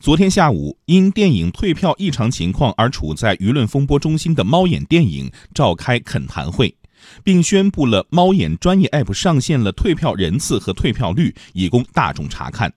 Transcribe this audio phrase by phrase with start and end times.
[0.00, 6.74] 昨天下午，因电影退票异常情况而处在舆论风波中心的猫眼电影召开恳谈会，
[7.22, 12.72] 并宣布了猫眼专业 App 上线了退票人次和退票率，以供大众查看。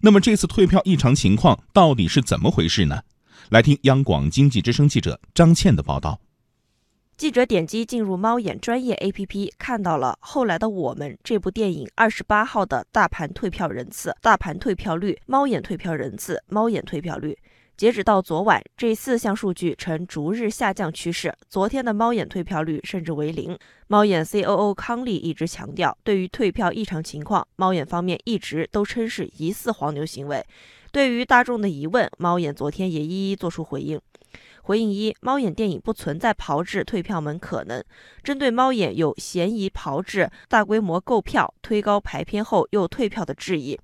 [0.00, 3.00] 那么这次退票异常情况到底是怎么回事呢？
[3.48, 6.20] 来听央广经济之声记者张倩的报道。
[7.16, 17.38] 记者点击进入猫眼专业 APP，看到了《后来的我们》这部电影二十八号的大盘退票人次、大盘退票率、猫眼退票人次、猫眼退票率。
[17.76, 21.32] 截止到昨晚，这四项数据呈逐日下降趋势。
[21.48, 23.56] 昨天的猫眼退票率甚至为零。
[23.86, 30.44] 猫眼 COO 康利一直强调，对于退票异常情况，猫眼方面一直都称是疑似黄牛行为。
[30.94, 34.00] 对于大众的疑问，猫眼昨天也一一作出回应。
[34.62, 37.82] 回应一：猫眼电影不存在炮制退票门可能。
[38.22, 43.76] 针对猫眼有嫌疑炮制、大规模购票、推高排片后又退票的质疑，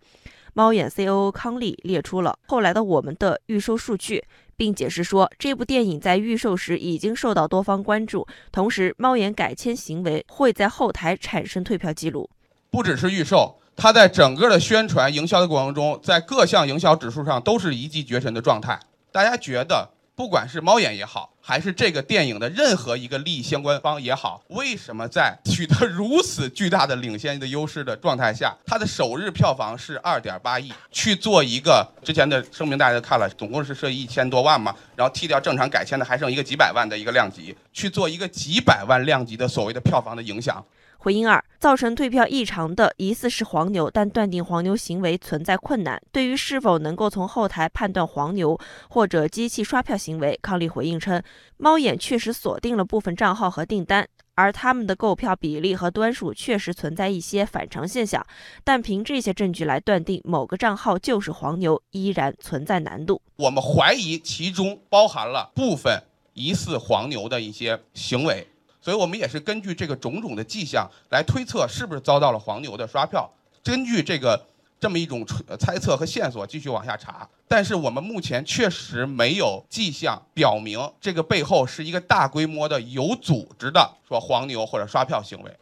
[0.55, 4.23] 猫眼 COO 康利列出了后来的我们的预售数据，
[4.57, 12.31] 并解释说，这部电影在预售时已经受到多方关注，同时猫眼改签行为会在后台产生退票记录。
[12.71, 18.79] 不只是预售，它在整个的宣传营销的过程中，在各项营销指数上都是一骑绝尘的状态。
[19.11, 19.89] 大家觉得？
[20.15, 30.71] 不管是猫眼也好，还是这个电影的任何一个利益相关方也好，为什么在取得如此巨大的领先的优势的状态下，它的首日票房是二点八亿？
[30.93, 40.63] 去做一个之前的声明，大家都看了，总共是设一千多万嘛，然后剔掉正常改签的，还剩一个几百万的一个量级，去做一个几百万量级的所谓的票房的影响。
[41.03, 45.99] 回应二，造成退票异常的疑似是黄牛，但断定黄牛行为存在困难。
[46.13, 48.59] 对于是否能够从后台判断黄牛
[48.91, 51.23] 或者机器刷票行为，康利回应称，
[51.57, 58.23] 猫眼确实锁定了部分账号和订单，而他们的购票比例和端数确实存在一些反常现象，
[58.63, 63.23] 但凭这些证据来断定某个账号就是黄牛，依然存在难度。
[63.37, 66.03] 我们怀疑其中包含了部分
[66.35, 68.47] 疑似黄牛的一些行为。
[68.81, 73.31] 所以我们也是根据这个种种的迹象来推测是不是遭到了黄牛的刷票。
[73.63, 74.47] 根据这个
[74.79, 75.25] 这么一种
[75.59, 85.55] 猜测和线索继续往下查，但是我们目前确实没有迹象表明这个背后是一个大规模的有组织的说黄牛或者刷票行为。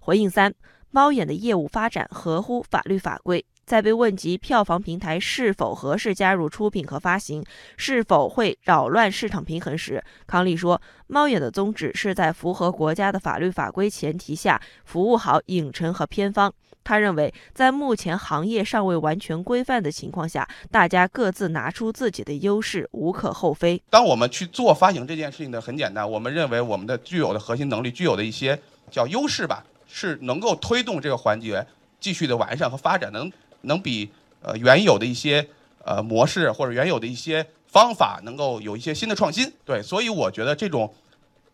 [0.00, 0.54] 回应三，
[0.90, 3.44] 猫眼的业务发展合乎法律法规。
[3.66, 7.44] 在被问及票房平台是否合适加入出品和发行，
[7.76, 16.54] 是否会扰乱市场平衡时，康利说：“猫眼的宗旨是在符合国家的法律法规前提下，服务好影城和片方。
[16.84, 23.82] 他认为，在目前行业尚未完全规范的情况下，大家各自拿出自己的优势，无可厚非。
[23.90, 28.56] 当我们去做发行这件事情的很简单，我们认为我们的具有的核心能力，具有的一些
[28.92, 31.66] 叫优势吧，是能够推动这个环节
[31.98, 33.28] 继续的完善和发展，能。”
[33.62, 34.10] 能比
[34.42, 35.46] 呃原有的一些
[35.84, 40.92] 呃模式或者原有的一些方法能够有一些新的创新，对，所以我觉得这种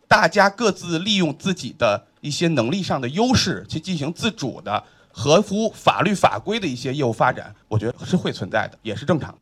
[0.07, 9.37] 大家各自利用自己的一些能力上的优势去进行自主的合乎法律法规的一些业务发展，我觉得是会存在的，也是正常。